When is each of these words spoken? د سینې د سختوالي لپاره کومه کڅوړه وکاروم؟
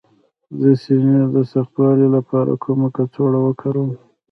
د 0.59 0.61
سینې 0.81 1.19
د 1.33 1.35
سختوالي 1.51 2.07
لپاره 2.15 2.51
کومه 2.63 2.87
کڅوړه 2.95 3.39
وکاروم؟ 3.43 3.91